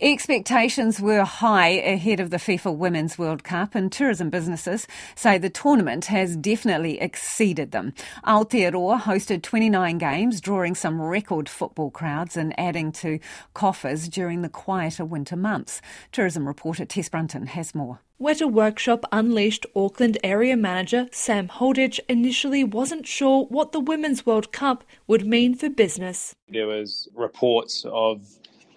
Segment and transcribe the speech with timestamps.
[0.00, 5.48] Expectations were high ahead of the FIFA Women's World Cup, and tourism businesses say the
[5.48, 7.94] tournament has definitely exceeded them.
[8.26, 13.20] Aotearoa hosted 29 games, drawing some record football crowds and adding to
[13.54, 15.80] coffers during the quieter winter months.
[16.10, 18.00] Tourism reporter Tess Brunton has more.
[18.20, 24.50] Weta Workshop Unleashed Auckland area manager Sam Holditch initially wasn't sure what the Women's World
[24.50, 26.34] Cup would mean for business.
[26.48, 28.26] There was reports of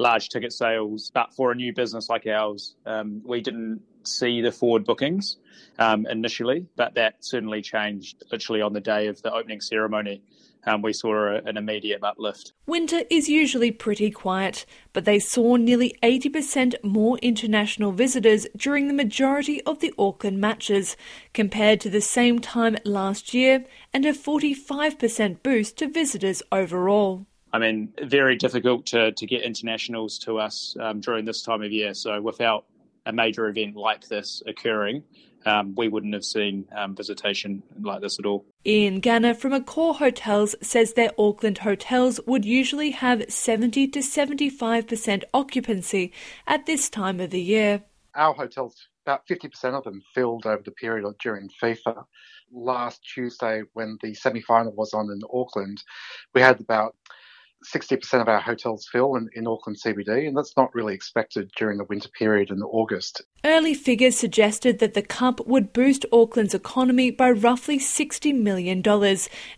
[0.00, 1.10] large ticket sales.
[1.14, 5.36] But for a new business like ours, um, we didn't see the forward bookings
[5.78, 10.22] um, initially, but that certainly changed literally on the day of the opening ceremony.
[10.66, 12.52] Um, we saw a, an immediate uplift.
[12.66, 18.94] Winter is usually pretty quiet, but they saw nearly 80% more international visitors during the
[18.94, 20.96] majority of the Auckland matches
[21.32, 27.26] compared to the same time last year and a 45% boost to visitors overall.
[27.52, 31.72] I mean, very difficult to, to get internationals to us um, during this time of
[31.72, 31.94] year.
[31.94, 32.66] So without
[33.06, 35.02] a major event like this occurring,
[35.46, 38.44] um, we wouldn't have seen um, visitation like this at all.
[38.66, 45.24] Ian Ganner from Accor Hotels says their Auckland hotels would usually have 70 to 75%
[45.32, 46.12] occupancy
[46.46, 47.82] at this time of the year.
[48.14, 52.04] Our hotels, about 50% of them filled over the period of, during FIFA.
[52.52, 55.82] Last Tuesday, when the semi final was on in Auckland,
[56.34, 56.96] we had about
[57.64, 61.78] 60% of our hotels fill in, in Auckland CBD, and that's not really expected during
[61.78, 63.22] the winter period in August.
[63.42, 68.82] Early figures suggested that the Cup would boost Auckland's economy by roughly $60 million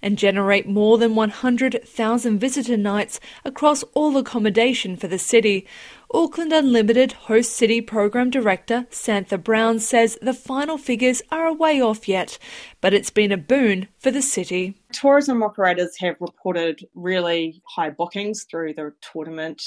[0.00, 5.66] and generate more than 100,000 visitor nights across all accommodation for the city.
[6.14, 11.80] Auckland Unlimited Host City Program Director Santha Brown says the final figures are a way
[11.80, 12.38] off yet,
[12.82, 14.76] but it's been a boon for the city.
[14.92, 19.62] Tourism operators have reported really high bookings through the tournament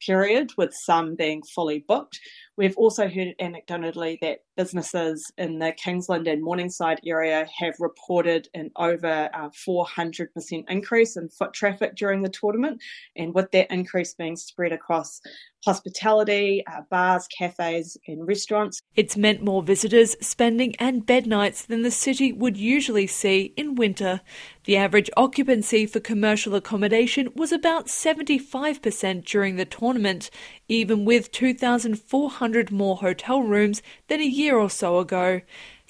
[0.00, 2.18] period, with some being fully booked.
[2.60, 8.70] We've also heard anecdotally that businesses in the Kingsland and Morningside area have reported an
[8.76, 12.82] over uh, 400% increase in foot traffic during the tournament,
[13.16, 15.22] and with that increase being spread across
[15.64, 18.82] hospitality, uh, bars, cafes, and restaurants.
[18.94, 23.74] It's meant more visitors, spending, and bed nights than the city would usually see in
[23.74, 24.20] winter.
[24.64, 30.28] The average occupancy for commercial accommodation was about 75% during the tournament,
[30.68, 35.40] even with 2,400 more hotel rooms than a year or so ago.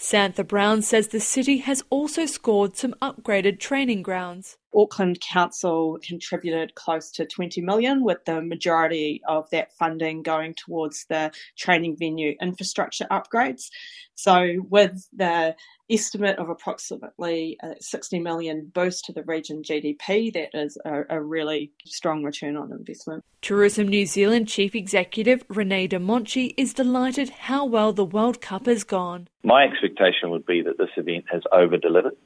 [0.00, 4.56] Santha Brown says the city has also scored some upgraded training grounds.
[4.74, 11.04] Auckland Council contributed close to 20 million, with the majority of that funding going towards
[11.10, 13.68] the training venue infrastructure upgrades.
[14.14, 15.54] So, with the
[15.90, 21.20] estimate of approximately uh, 60 million boost to the region GDP, that is a, a
[21.20, 23.24] really strong return on investment.
[23.42, 28.66] Tourism New Zealand Chief Executive René de Monchy is delighted how well the World Cup
[28.66, 29.28] has gone.
[29.42, 29.89] My expectation
[30.30, 32.16] would be that this event has over delivered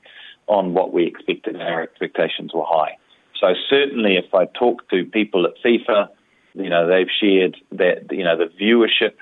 [0.46, 1.60] on what we expected.
[1.60, 2.96] Our expectations were high.
[3.40, 6.08] So certainly, if I talk to people at FIFA,
[6.54, 9.14] you know they've shared that you know the viewership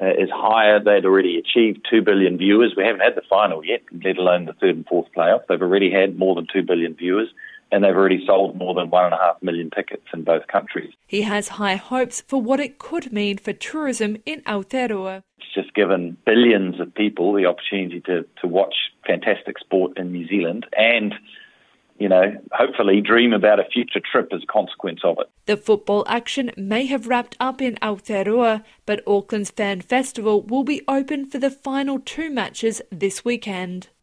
[0.00, 0.82] uh, is higher.
[0.82, 2.74] They'd already achieved two billion viewers.
[2.76, 5.42] We haven't had the final yet, let alone the third and fourth playoff.
[5.48, 7.28] They've already had more than two billion viewers.
[7.70, 10.92] And they've already sold more than one and a half million tickets in both countries.
[11.06, 15.22] He has high hopes for what it could mean for tourism in Aotearoa.
[15.38, 18.74] It's just given billions of people the opportunity to, to watch
[19.06, 21.14] fantastic sport in New Zealand and
[21.98, 25.28] you know, hopefully dream about a future trip as a consequence of it.
[25.46, 30.82] The football action may have wrapped up in Aotearoa, but Auckland's Fan Festival will be
[30.86, 33.88] open for the final two matches this weekend.